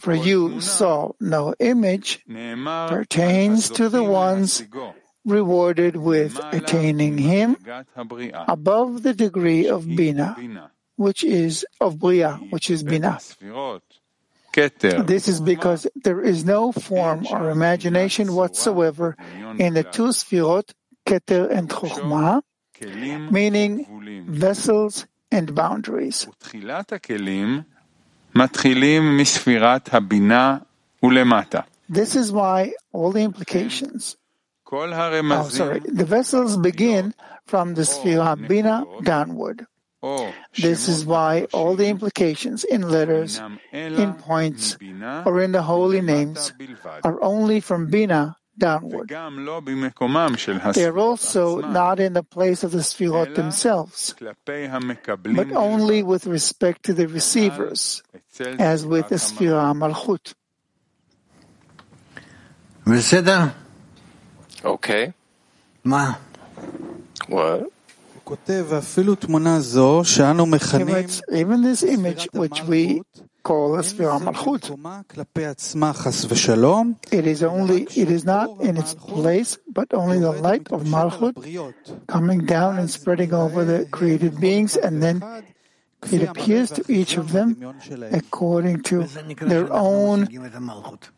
for 0.00 0.14
you 0.14 0.60
saw 0.60 1.12
no 1.20 1.54
image, 1.60 2.24
pertains 2.26 3.70
to 3.70 3.88
the 3.88 4.02
ones 4.02 4.62
rewarded 5.24 5.96
with 5.96 6.38
attaining 6.52 7.18
him 7.18 7.56
above 8.48 9.02
the 9.02 9.14
degree 9.14 9.68
of 9.68 9.86
Bina, 9.86 10.70
which 10.96 11.22
is 11.22 11.64
of 11.80 11.98
Bria, 11.98 12.40
which 12.50 12.70
is 12.70 12.82
Bina. 12.82 13.20
This 14.52 15.28
is 15.28 15.40
because 15.40 15.86
there 15.94 16.20
is 16.20 16.44
no 16.44 16.72
form 16.72 17.26
or 17.30 17.50
imagination 17.50 18.34
whatsoever 18.34 19.16
in 19.58 19.74
the 19.74 19.84
two 19.84 20.08
Sfirot, 20.08 20.72
Keter 21.06 21.48
and 21.50 21.68
Chokmah, 21.68 22.42
meaning 23.30 24.26
vessels 24.26 25.06
and 25.30 25.54
boundaries. 25.54 26.26
This 31.90 32.14
is 32.14 32.30
why 32.30 32.72
all 32.92 33.12
the 33.12 33.22
implications, 33.22 34.16
oh, 35.32 35.48
sorry, 35.48 35.80
the 35.80 36.04
vessels 36.04 36.56
begin 36.56 37.14
from 37.46 37.74
the 37.74 37.82
Sfira 37.82 38.36
Bina 38.46 38.84
downward. 39.02 39.66
This 40.54 40.86
is 40.88 41.04
why 41.04 41.48
all 41.52 41.74
the 41.74 41.88
implications 41.88 42.62
in 42.64 42.82
letters, 42.88 43.40
in 43.72 44.14
points, 44.14 44.76
or 45.26 45.40
in 45.42 45.50
the 45.52 45.62
holy 45.62 46.00
names 46.00 46.52
are 47.02 47.18
only 47.22 47.58
from 47.60 47.90
Bina 47.90 48.36
downward. 48.58 49.08
They 49.08 49.14
are 50.84 50.98
also 50.98 51.60
not 51.60 52.00
in 52.00 52.12
the 52.12 52.22
place 52.22 52.64
of 52.64 52.72
the 52.72 52.78
sfirot 52.78 53.34
themselves, 53.34 54.14
but 54.18 55.52
only 55.52 56.02
with 56.02 56.26
respect 56.26 56.82
to 56.84 56.92
the 56.92 57.06
receivers, 57.06 58.02
as 58.58 58.84
with 58.84 59.08
the 59.08 59.16
Sefirah 59.16 59.74
Malchut. 59.74 60.34
Okay. 64.64 65.12
Ma. 65.84 66.14
What? 67.28 67.70
He 68.26 68.34
writes, 70.82 71.22
even 71.32 71.62
this 71.62 71.82
image 71.82 72.28
which 72.32 72.62
we 72.64 73.02
it 73.44 74.00
is 77.26 77.42
only, 77.42 77.82
it 77.96 78.10
is 78.10 78.24
not 78.24 78.60
in 78.60 78.76
its 78.76 78.94
place, 78.94 79.58
but 79.72 79.94
only 79.94 80.18
the 80.18 80.32
light 80.32 80.70
of 80.70 80.84
Malchut 80.84 82.06
coming 82.06 82.44
down 82.44 82.78
and 82.78 82.90
spreading 82.90 83.32
over 83.32 83.64
the 83.64 83.86
created 83.90 84.38
beings, 84.40 84.76
and 84.76 85.02
then 85.02 85.22
it 86.12 86.28
appears 86.28 86.70
to 86.72 86.84
each 86.92 87.16
of 87.16 87.32
them 87.32 87.56
according 88.12 88.82
to 88.82 89.04
their 89.40 89.72
own 89.72 90.28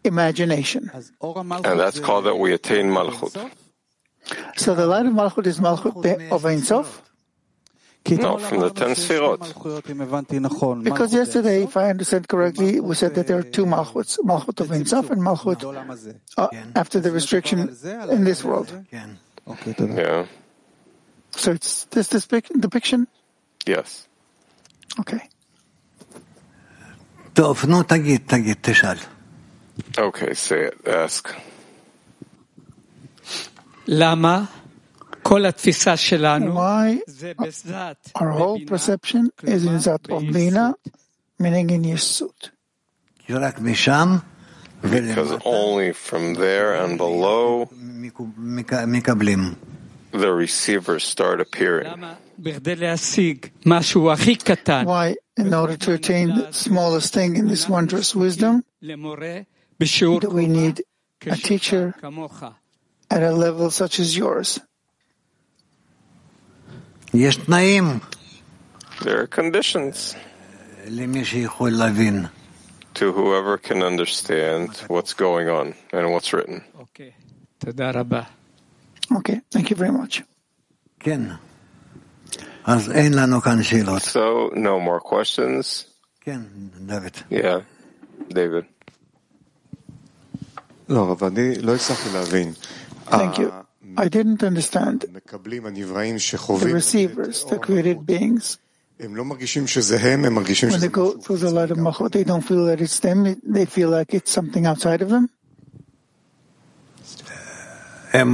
imagination. 0.05 0.91
And 0.95 1.81
that's 1.81 1.99
called 2.01 2.27
that 2.27 2.39
we 2.39 2.53
attain 2.53 2.91
Malchut. 2.91 3.51
So 4.57 4.75
the 4.75 4.87
light 4.87 5.07
of 5.07 5.13
Malchut 5.13 5.47
is 5.47 5.59
Malchut 5.59 6.31
of 6.31 6.47
Ein 6.47 6.63
Sof. 6.63 7.03
No, 8.09 8.39
from 8.39 8.61
the 8.61 8.71
ten 8.71 8.91
Sfirot. 8.91 10.85
Because 10.85 11.13
yesterday, 11.13 11.65
if 11.65 11.77
I 11.77 11.91
understand 11.91 12.29
correctly, 12.29 12.81
we 12.81 12.95
said 12.95 13.15
that 13.15 13.27
there 13.27 13.39
are 13.39 13.43
two 13.43 13.67
Malchuts, 13.67 14.19
Malchut 14.21 14.61
of 14.61 14.73
Ein 14.73 14.87
Sof 14.87 15.11
and 15.11 15.21
Malchut 15.23 15.63
uh, 16.37 16.49
after 16.75 16.99
the 16.99 17.13
restriction 17.13 17.59
in 18.11 18.25
this 18.25 18.43
world. 18.43 18.73
Yeah. 18.91 20.27
So 21.33 21.53
it's 21.53 21.85
this, 21.85 22.09
this 22.09 22.27
depiction? 22.27 23.07
Yes. 23.67 24.09
Okay. 24.99 25.21
Okay, 29.97 30.35
say 30.35 30.65
it, 30.65 30.87
ask. 30.87 31.35
Lama? 33.87 34.49
why 36.55 37.01
our 38.15 38.31
whole 38.31 38.61
perception 38.67 39.31
is 39.43 39.65
in 39.67 39.79
that 39.79 40.11
of 40.11 40.23
Bina, 40.33 40.75
meaning 41.39 41.71
in 41.71 41.83
Yesod. 41.83 42.51
Because 44.83 45.39
only 45.45 45.93
from 45.93 46.35
there 46.35 46.75
and 46.75 46.97
below 46.97 47.69
the 50.13 50.33
receivers 50.33 51.05
start 51.05 51.41
appearing. 51.41 51.87
Why, 54.85 55.17
in 55.37 55.55
order 55.55 55.77
to 55.77 55.93
attain 55.93 56.35
the 56.35 56.51
smallest 56.53 57.13
thing 57.15 57.37
in 57.37 57.47
this 57.47 57.69
wondrous 57.69 58.15
wisdom, 58.17 58.65
do 58.81 60.31
we 60.31 60.47
need 60.47 60.83
a 61.27 61.37
teacher 61.37 61.95
at 63.11 63.23
a 63.23 63.33
level 63.33 63.71
such 63.71 64.01
as 64.01 64.17
yours? 64.17 64.59
There 69.03 69.21
are 69.23 69.27
conditions 69.27 70.15
to 72.95 73.13
whoever 73.13 73.59
can 73.59 73.83
understand 73.83 74.77
what's 74.89 75.15
going 75.15 75.49
on 75.49 75.75
and 75.93 76.13
what's 76.13 76.33
written. 76.33 76.63
Okay. 76.81 77.15
Okay. 79.13 79.41
Thank 79.51 79.71
you 79.71 79.77
very 79.77 79.93
much. 79.93 80.23
So, 84.03 84.51
no 84.55 84.79
more 84.81 85.01
questions. 85.01 85.87
David. 86.87 87.17
Yeah, 87.31 87.63
David. 88.29 88.67
Thank 93.07 93.39
you. 93.39 93.53
I 93.97 94.09
didn't 94.09 94.43
understand 94.43 95.01
the 95.01 95.23
receivers, 96.73 97.45
the 97.45 97.59
created 97.59 98.05
beings. 98.05 98.59
When 98.99 99.15
they 99.15 100.89
go 100.89 101.17
through 101.17 101.39
the 101.39 101.51
light 101.51 101.71
of 101.71 101.79
Malchut, 101.79 102.13
they 102.13 102.23
don't 102.23 102.43
feel 102.43 102.67
that 102.67 102.83
it's 102.83 103.01
them, 103.01 103.41
they 103.43 103.65
feel 103.65 103.89
like 103.89 104.13
it's 104.13 104.31
something 104.31 104.67
outside 104.67 105.01
of 105.01 105.09
them? 105.09 105.31
They 108.13 108.25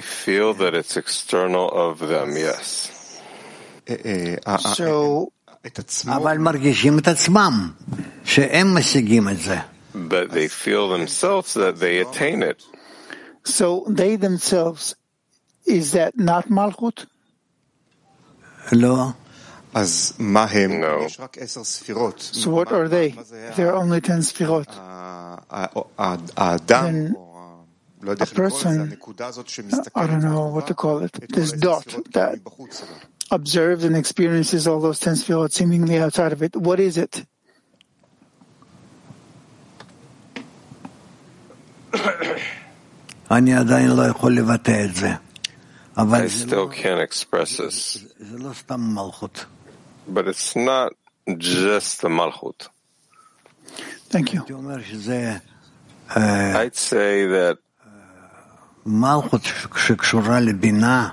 feel 0.00 0.54
that 0.54 0.74
it's 0.74 0.96
external 0.96 1.68
of 1.68 1.98
them, 1.98 2.36
yes. 2.36 3.20
So, 4.76 5.32
but 5.64 5.74
they 5.74 6.72
feel 6.72 6.98
את 6.98 7.08
עצמם, 7.08 7.70
שהם 8.24 8.74
משיגים 8.74 9.28
את 9.28 9.38
זה 9.38 9.58
but 9.94 10.30
they 10.30 10.48
feel 10.48 10.88
themselves 10.88 11.54
that 11.54 11.78
they 11.78 11.98
attain 11.98 12.42
it. 12.42 12.62
So 13.44 13.84
they 13.88 14.16
themselves, 14.16 14.94
is 15.66 15.92
that 15.92 16.18
not 16.18 16.48
Malchut? 16.48 17.06
No. 18.72 19.14
No. 19.74 19.84
So 22.18 22.50
what 22.50 22.72
are 22.72 22.88
they? 22.88 23.14
There 23.56 23.68
are 23.68 23.76
only 23.76 24.00
ten 24.00 24.20
sfirot. 24.20 24.66
Then 26.66 27.16
a 28.06 28.26
person, 28.26 28.98
I 29.94 30.06
don't 30.06 30.22
know 30.22 30.48
what 30.48 30.66
to 30.68 30.74
call 30.74 31.00
it, 31.00 31.12
this 31.28 31.52
dot 31.52 31.86
that 32.12 32.40
observes 33.30 33.84
and 33.84 33.96
experiences 33.96 34.66
all 34.66 34.80
those 34.80 35.00
ten 35.00 35.14
sfirot 35.14 35.52
seemingly 35.52 35.98
outside 35.98 36.32
of 36.32 36.42
it. 36.42 36.56
What 36.56 36.80
is 36.80 36.96
it? 36.96 37.24
I 45.98 46.28
still 46.28 46.68
can't 46.68 47.00
express 47.00 47.56
this. 47.58 48.04
But 50.06 50.28
it's 50.28 50.56
not 50.56 50.92
just 51.36 52.00
the 52.00 52.08
Malchut. 52.08 52.68
Thank 54.08 54.32
you. 54.32 54.44
I'd 56.08 56.74
say 56.76 57.26
that 57.26 57.58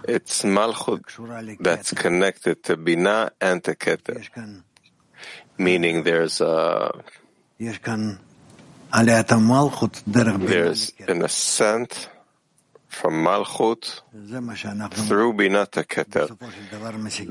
it's 0.08 0.44
Malchut 0.44 1.04
that's 1.60 1.92
connected 1.92 2.64
to 2.64 2.78
Bina 2.78 3.32
and 3.42 3.62
to 3.66 3.76
Keter. 3.76 4.24
Meaning 5.58 6.04
there's 6.04 6.40
a 6.40 6.92
there 10.48 10.66
is 10.72 10.94
an 11.08 11.22
ascent 11.24 12.10
from 12.88 13.24
Malchut 13.26 14.02
through 15.08 15.34
Binat 15.34 15.72
Keter. 15.88 16.30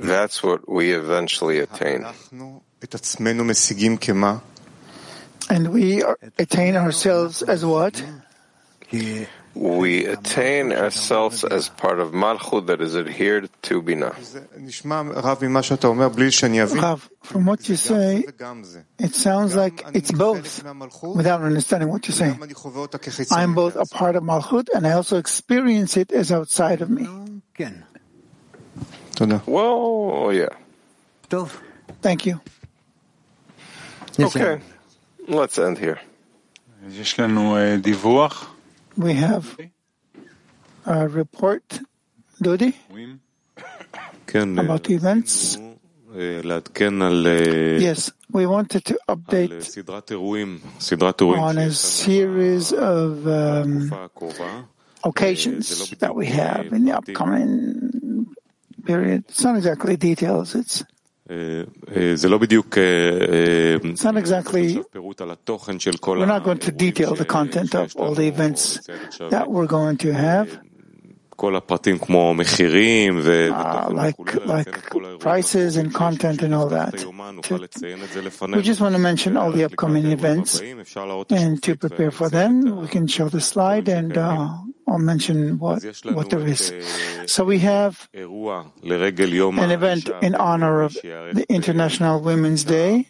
That's 0.01 0.43
what 0.43 0.69
we 0.69 0.93
eventually 0.93 1.61
attain. 1.61 2.05
And 5.51 5.73
we 5.73 6.03
attain 6.38 6.77
ourselves 6.77 7.43
as 7.43 7.64
what? 7.64 8.03
we 9.55 10.07
attain 10.07 10.73
ourselves 10.73 11.45
as 11.45 11.69
part 11.69 12.01
of 12.01 12.12
Malchut 12.12 12.67
that 12.67 12.81
is 12.81 12.97
adhered 12.97 13.49
to 13.62 13.81
Bina. 13.83 14.12
Rav, 16.75 17.11
from 17.23 17.47
what 17.47 17.69
you 17.69 17.77
say, 17.77 18.25
it 18.99 19.14
sounds 19.14 19.55
like 19.55 19.85
it's 19.95 20.11
both, 20.11 20.64
without 21.05 21.43
understanding 21.43 21.88
what 21.88 22.07
you 22.09 22.14
say. 22.14 22.37
I'm 23.31 23.55
both 23.55 23.77
a 23.77 23.87
part 23.87 24.17
of 24.17 24.23
Malchut 24.25 24.69
and 24.75 24.87
I 24.87 24.93
also 24.93 25.19
experience 25.19 25.97
it 25.97 26.11
as 26.12 26.33
outside 26.33 26.83
of 26.83 26.90
me. 26.90 27.07
Well, 29.47 30.33
yeah. 30.33 30.49
Thank 32.03 32.27
you. 32.27 32.40
Okay, 34.19 34.61
let's 35.29 35.59
end 35.59 35.79
here. 35.79 36.01
We 38.97 39.15
have 39.15 39.57
a 40.87 41.09
report, 41.09 41.81
Dodi, 42.43 42.75
about 44.59 44.89
events. 44.91 45.59
Yes, 47.81 48.13
we 48.31 48.47
wanted 48.47 48.85
to 48.85 48.99
update 49.09 49.51
on 51.39 51.59
a 51.59 51.73
series 51.73 52.73
of 52.73 53.27
um, 53.27 53.91
occasions 55.03 55.91
that 55.99 56.15
we 56.15 56.27
have 56.27 56.73
in 56.73 56.85
the 56.85 56.93
upcoming 56.93 58.27
period. 58.87 59.25
It's 59.29 59.43
not 59.43 59.57
exactly 59.57 59.97
details, 59.97 60.55
it's 60.55 60.85
it's 63.85 64.05
not 64.05 64.17
exactly, 64.17 64.83
we're 64.95 66.27
not 66.27 66.45
going 66.45 66.59
to 66.59 66.73
detail 66.73 67.15
the 67.15 67.25
content 67.25 67.75
of 67.75 67.97
all 67.97 68.15
the 68.15 68.27
events 68.27 68.81
that 69.31 69.49
we're 69.49 69.67
going 69.67 69.97
to 69.99 70.13
have. 70.13 70.61
Ah, 73.53 73.88
like, 73.90 74.16
like 74.47 74.68
prices 75.20 75.77
and 75.77 75.92
content 75.92 76.42
and 76.42 76.55
all 76.55 76.68
that. 76.68 76.92
To, 76.99 77.09
we 78.57 78.62
just 78.62 78.81
want 78.81 78.94
to 78.94 78.99
mention 79.01 79.37
all 79.37 79.51
the 79.53 79.64
upcoming 79.64 80.07
events 80.12 80.61
and 81.31 81.62
to 81.62 81.77
prepare 81.77 82.11
for 82.11 82.29
them, 82.29 82.81
we 82.81 82.88
can 82.88 83.07
show 83.07 83.29
the 83.29 83.40
slide 83.40 83.88
and 83.88 84.16
uh, 84.16 84.49
I'll 84.87 84.99
mention 84.99 85.59
what, 85.59 85.83
what 86.14 86.31
there 86.31 86.47
is. 86.47 86.73
So 87.27 87.44
we 87.44 87.59
have 87.61 88.09
an 89.64 89.70
event 89.73 90.11
in 90.23 90.35
honor 90.35 90.83
of 90.83 90.92
the 91.03 91.47
International 91.49 92.20
Women's 92.20 92.64
Day 92.64 93.07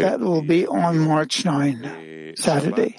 that 0.00 0.20
will 0.20 0.42
be 0.42 0.66
on 0.66 0.98
March 0.98 1.44
9, 1.44 2.34
Saturday. 2.36 2.96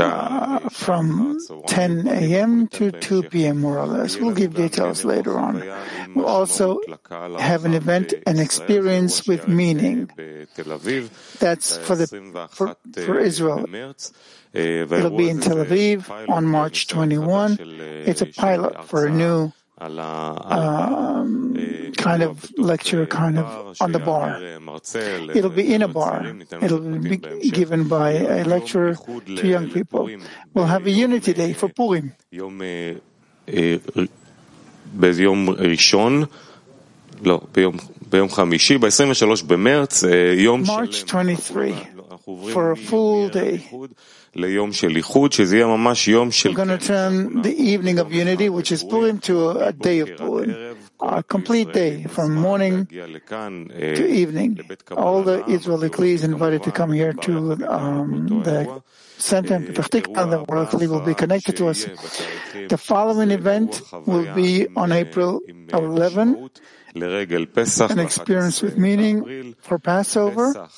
Uh, 0.00 0.68
from 0.70 1.38
10 1.66 2.08
a.m. 2.08 2.66
to 2.68 2.90
2 2.90 3.24
p.m. 3.24 3.60
more 3.60 3.78
or 3.78 3.86
less. 3.86 4.16
We'll 4.16 4.34
give 4.34 4.54
details 4.54 5.04
later 5.04 5.38
on. 5.38 5.62
We'll 6.14 6.24
also 6.26 6.80
have 7.38 7.66
an 7.66 7.74
event, 7.74 8.14
an 8.26 8.38
experience 8.38 9.26
with 9.26 9.48
meaning. 9.48 10.10
That's 11.40 11.76
for, 11.76 11.94
the, 11.96 12.48
for, 12.50 12.76
for 12.94 13.18
Israel. 13.18 13.66
It'll 14.54 15.16
be 15.16 15.28
in 15.28 15.40
Tel 15.40 15.58
Aviv 15.58 16.28
on 16.30 16.46
March 16.46 16.86
21. 16.86 17.58
It's 18.06 18.22
a 18.22 18.26
pilot 18.26 18.84
for 18.86 19.06
a 19.06 19.10
new 19.10 19.52
um, 19.78 21.56
kind 22.07 22.21
of 22.23 22.33
lecture, 22.57 23.05
kind 23.05 23.37
of 23.41 23.45
on 23.83 23.91
the 23.91 23.99
bar. 23.99 24.27
It'll 25.37 25.55
be 25.61 25.65
in 25.75 25.81
a 25.81 25.87
bar. 25.87 26.17
It'll 26.65 26.79
be 27.13 27.17
given 27.59 27.81
by 27.87 28.09
a 28.41 28.43
lecturer 28.55 28.91
to 29.39 29.43
young 29.55 29.67
people. 29.77 30.03
We'll 30.53 30.71
have 30.75 30.85
a 30.85 30.91
unity 30.91 31.33
day 31.33 31.53
for 31.53 31.69
Purim. 31.69 32.11
יום, 32.31 32.61
אה, 32.61 32.91
אה, 33.53 33.75
באיזה 34.93 35.23
יום 35.23 35.49
ראשון, 35.49 36.23
לא, 37.23 37.41
ביום, 37.55 37.75
ביום 38.09 38.29
חמישי, 38.29 38.77
ב-23 38.77 39.43
במרץ, 39.47 40.03
אה, 40.03 40.33
יום 40.37 40.63
March 40.63 40.91
שלם. 40.91 41.07
23 41.07 41.73
אנחנו 42.11 42.33
עוברים 42.33 42.55
for 42.55 42.77
a 42.77 42.79
מ- 42.79 42.89
full 42.89 42.91
מערב 42.91 43.31
day. 43.33 43.37
איחוד 43.53 43.89
ליום 44.35 44.73
של 44.73 44.95
איחוד, 44.95 45.31
שזה 45.33 45.55
יהיה 45.55 45.67
ממש 45.67 46.07
יום 46.07 46.31
של... 46.31 46.49
We're 46.49 46.53
going 46.55 46.81
to 46.83 46.87
turn 46.87 47.41
the 47.41 47.57
evening 47.57 47.99
of 47.99 48.11
unity, 48.13 48.49
which 48.49 48.71
is 48.71 48.83
Purim, 48.83 49.19
to 49.19 49.49
a 49.51 49.71
day 49.71 49.99
of 49.99 50.09
Purim. 50.17 50.49
A 51.02 51.22
complete 51.22 51.72
day 51.72 52.04
from 52.04 52.34
morning 52.34 52.86
to 52.86 54.06
evening. 54.06 54.60
All 54.96 55.22
the 55.22 55.44
Israeli 55.46 55.88
Klis 55.88 56.24
invited 56.24 56.62
to 56.64 56.72
come 56.72 56.92
here 56.92 57.12
to 57.12 57.56
um, 57.68 58.42
the 58.42 58.82
center 59.16 59.56
in 59.56 59.66
Petah. 59.68 60.30
The 60.30 60.44
World 60.44 60.72
will 60.74 61.00
be 61.00 61.14
connected 61.14 61.56
to 61.56 61.68
us. 61.68 61.86
The 62.68 62.78
following 62.78 63.30
event 63.30 63.82
will 64.06 64.34
be 64.34 64.68
on 64.76 64.92
April 64.92 65.40
11, 65.72 66.50
an 66.94 67.98
experience 67.98 68.62
with 68.62 68.76
meaning 68.76 69.54
for 69.60 69.78
Passover. 69.78 70.68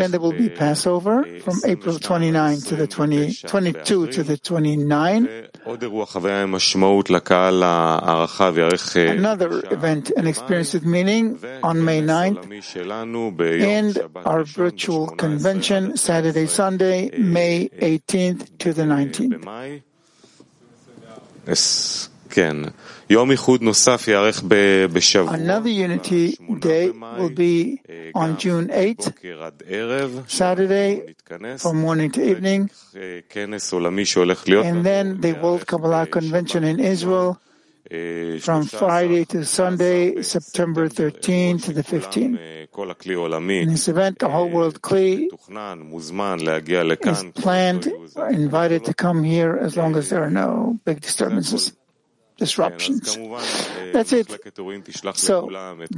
Then 0.00 0.10
there 0.10 0.20
will 0.20 0.32
be 0.32 0.48
Passover 0.48 1.24
from 1.44 1.60
April 1.66 1.98
29 1.98 2.60
to 2.60 2.76
the 2.76 2.86
20, 2.86 3.34
22 3.46 4.06
to 4.08 4.22
the 4.22 4.38
29. 4.38 5.28
Another 9.18 9.62
event 9.70 10.10
and 10.16 10.26
experience 10.26 10.72
with 10.74 10.84
meaning 10.86 11.38
on 11.62 11.84
May 11.84 12.00
9th 12.00 12.40
and 13.68 13.98
our 14.24 14.44
virtual 14.44 15.08
convention 15.08 15.96
Saturday, 15.96 16.46
Sunday, 16.46 17.10
May 17.18 17.68
18th 17.68 18.58
to 18.58 18.72
the 18.72 18.84
19th. 18.84 19.44
Another 25.28 25.68
unity 25.68 26.38
day 26.60 26.88
will 27.18 27.28
be 27.28 27.81
on 28.14 28.36
June 28.38 28.68
8th, 28.68 30.28
Saturday, 30.28 31.14
from 31.58 31.76
morning 31.80 32.10
to 32.12 32.22
evening, 32.22 32.70
and 32.94 34.84
then 34.84 35.20
the 35.20 35.32
World 35.42 35.66
Kabbalah 35.66 36.06
Convention 36.06 36.64
in 36.64 36.80
Israel 36.80 37.38
from 38.40 38.64
Friday 38.64 39.24
to 39.26 39.44
Sunday, 39.44 40.22
September 40.22 40.88
13 40.88 41.58
to 41.58 41.72
the 41.72 41.82
15th. 41.82 42.38
In 43.62 43.68
this 43.68 43.88
event, 43.88 44.18
the 44.18 44.28
whole 44.30 44.48
world 44.48 44.80
Kli 44.80 45.28
is 45.28 47.24
planned, 47.34 47.86
invited 48.30 48.84
to 48.86 48.94
come 48.94 49.22
here 49.24 49.58
as 49.60 49.76
long 49.76 49.96
as 49.96 50.08
there 50.08 50.22
are 50.22 50.30
no 50.30 50.78
big 50.84 51.00
disturbances 51.00 51.72
disruptions. 52.44 53.16
That's 53.96 54.12
it. 54.12 54.26
So 55.14 55.34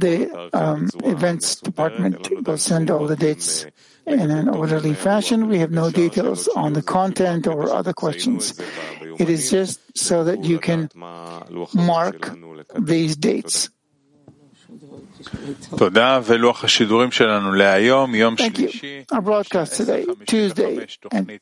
the 0.05 0.15
um, 0.53 0.89
events 1.03 1.45
department 1.69 2.17
will 2.45 2.61
send 2.69 2.85
all 2.93 3.07
the 3.07 3.19
dates 3.27 3.65
in 4.05 4.29
an 4.39 4.47
orderly 4.61 4.93
fashion. 4.93 5.47
We 5.47 5.59
have 5.63 5.71
no 5.71 5.89
details 5.89 6.47
on 6.63 6.73
the 6.73 6.85
content 6.97 7.47
or 7.47 7.71
other 7.79 7.93
questions. 7.93 8.53
It 9.17 9.29
is 9.35 9.49
just 9.49 9.79
so 9.97 10.23
that 10.29 10.43
you 10.43 10.59
can 10.59 10.89
mark 11.73 12.19
these 12.93 13.15
dates. 13.15 13.69
Thank 18.37 18.59
you. 18.83 19.05
Our 19.11 19.21
broadcast 19.21 19.73
today, 19.75 20.05
Tuesday, 20.25 20.77
at 20.77 20.87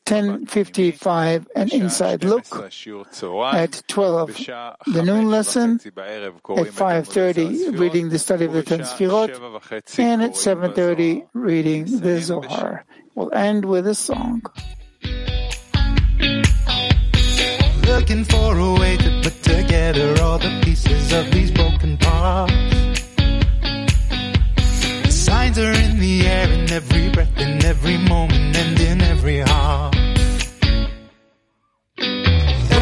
10.55, 0.04 1.46
an 1.54 1.70
inside 1.72 2.24
look 2.24 2.44
at 3.54 3.82
12, 3.88 4.28
the 4.86 5.02
noon 5.02 5.30
lesson, 5.30 5.80
at 5.84 6.66
5.30, 6.74 7.78
reading 7.78 8.08
the 8.08 8.18
study 8.18 8.44
of 8.46 8.52
the 8.52 8.62
Ten 8.62 8.80
and 9.98 10.22
at 10.22 10.32
7.30, 10.32 11.26
reading 11.34 11.84
the 12.00 12.20
Zohar. 12.20 12.84
We'll 13.14 13.32
end 13.34 13.64
with 13.64 13.86
a 13.86 13.94
song 13.94 14.42
The 25.53 25.53
signs 25.53 25.59
are 25.59 25.71
in 25.85 25.99
the 25.99 26.25
air 26.25 26.49
in 26.49 26.71
every 26.71 27.09
breath, 27.11 27.37
in 27.37 27.63
every 27.63 27.97
moment, 27.99 28.57
and 28.57 28.79
in 28.79 28.99
every 28.99 29.41
heart. 29.41 29.95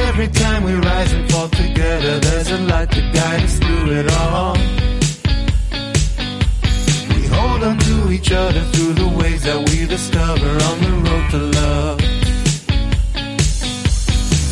Every 0.08 0.30
time 0.30 0.64
we 0.64 0.74
rise 0.76 1.12
and 1.12 1.30
fall 1.30 1.50
together, 1.50 2.20
there's 2.20 2.50
a 2.52 2.60
light 2.60 2.90
to 2.92 3.02
guide 3.12 3.44
us 3.44 3.60
through 3.60 3.88
it 4.00 4.08
all. 4.14 4.56
We 7.16 7.22
hold 7.36 7.64
on 7.64 7.78
to 7.80 8.12
each 8.14 8.32
other 8.32 8.64
through 8.72 8.94
the 8.94 9.10
ways 9.20 9.44
that 9.44 9.60
we 9.70 9.86
discover 9.86 10.52
on 10.70 10.78
the 10.86 10.94
road 11.06 11.26
to 11.32 11.40
love. 11.60 12.00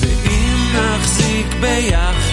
ואם 0.01 0.57
נחזיק 0.73 1.47
ביחד 1.61 2.28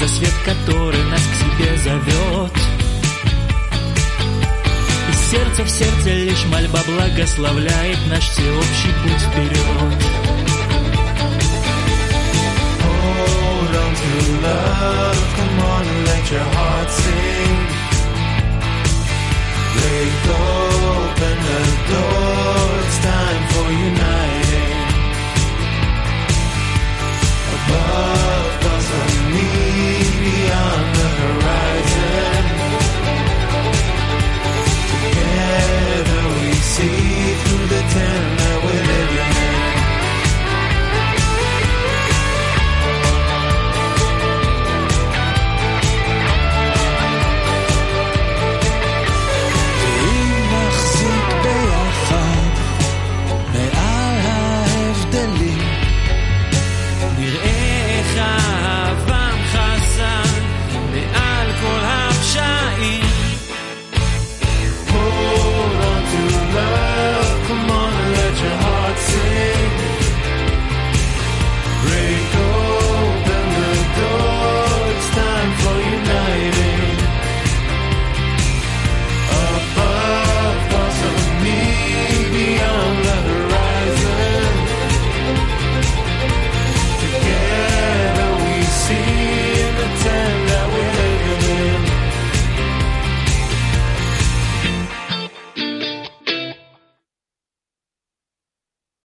за 0.00 0.08
свет, 0.08 0.32
который 0.46 1.04
нас 1.10 1.20
к 1.20 1.34
себе 1.34 1.76
зовет. 1.76 2.52
И 5.10 5.12
сердце 5.30 5.62
в 5.64 5.68
сердце 5.68 6.08
лишь 6.10 6.44
мольба 6.46 6.80
благословляет 6.86 7.98
наш 8.08 8.24
всеобщий 8.30 8.94
путь 9.02 9.20
вперед. 9.20 9.92
Hold 12.82 13.74
on 13.76 13.92
to 14.00 14.10
love, 14.42 15.20
come 15.36 15.60
on 15.68 15.84
and 15.86 16.06
let 16.06 16.30
your 16.30 16.46
heart 16.54 16.90
sing. 16.90 17.58
Break 19.74 20.22
open 20.30 21.36
the 21.50 21.62
door, 21.90 22.68
it's 22.86 22.98
time 23.04 23.44
for 23.52 23.66
uniting. 23.70 24.78
Above 27.52 28.29